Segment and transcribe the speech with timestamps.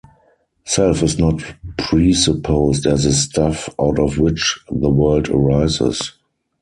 [0.65, 1.43] Self is not
[1.77, 6.13] presupposed as a stuff out of which the world arises.